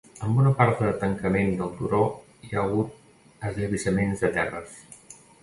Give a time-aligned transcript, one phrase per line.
[0.27, 1.99] En bona part del tancament del turó
[2.47, 2.97] hi ha hagut
[3.51, 4.77] esllavissaments de terres.